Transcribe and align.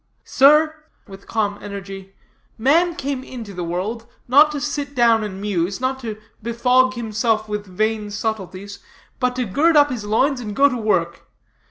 Sir," 0.25 0.83
with 1.07 1.27
calm 1.27 1.59
energy, 1.61 2.15
"man 2.57 2.95
came 2.95 3.23
into 3.23 3.53
this 3.53 3.63
world, 3.63 4.07
not 4.27 4.51
to 4.51 4.59
sit 4.59 4.95
down 4.95 5.23
and 5.23 5.39
muse, 5.39 5.79
not 5.79 5.99
to 5.99 6.17
befog 6.41 6.95
himself 6.95 7.47
with 7.47 7.67
vain 7.67 8.09
subtleties, 8.09 8.79
but 9.19 9.35
to 9.35 9.45
gird 9.45 9.77
up 9.77 9.91
his 9.91 10.03
loins 10.03 10.39
and 10.41 10.55
to 10.55 10.69
work. 10.75 11.27